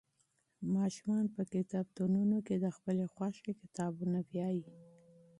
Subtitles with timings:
[0.75, 4.75] ماشومان په کتابتونونو کې د خپلې خوښې کتابونه لولي.